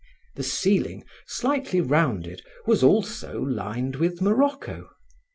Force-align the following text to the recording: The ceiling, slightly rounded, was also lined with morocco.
The 0.33 0.41
ceiling, 0.41 1.03
slightly 1.27 1.79
rounded, 1.79 2.41
was 2.65 2.81
also 2.81 3.39
lined 3.39 3.97
with 3.97 4.19
morocco. 4.19 4.89